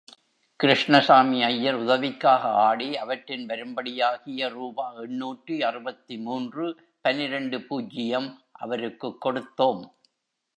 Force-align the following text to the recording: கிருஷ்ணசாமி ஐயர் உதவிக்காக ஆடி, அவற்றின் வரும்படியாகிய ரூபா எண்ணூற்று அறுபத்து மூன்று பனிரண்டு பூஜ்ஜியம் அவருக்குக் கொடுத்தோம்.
கிருஷ்ணசாமி 0.59 1.43
ஐயர் 1.43 1.75
உதவிக்காக 1.75 2.47
ஆடி, 2.47 2.97
அவற்றின் 2.97 3.45
வரும்படியாகிய 3.45 4.49
ரூபா 4.49 4.91
எண்ணூற்று 4.91 5.65
அறுபத்து 5.65 6.17
மூன்று 6.17 6.65
பனிரண்டு 7.01 7.61
பூஜ்ஜியம் 7.61 8.41
அவருக்குக் 8.51 9.25
கொடுத்தோம். 9.25 9.81